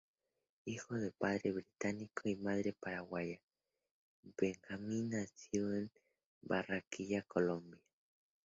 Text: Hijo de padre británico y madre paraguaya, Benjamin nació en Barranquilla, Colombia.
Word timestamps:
Hijo 0.65 0.95
de 0.95 1.11
padre 1.11 1.51
británico 1.51 2.27
y 2.27 2.35
madre 2.35 2.73
paraguaya, 2.73 3.39
Benjamin 4.35 5.11
nació 5.11 5.75
en 5.75 5.91
Barranquilla, 6.41 7.21
Colombia. 7.27 7.79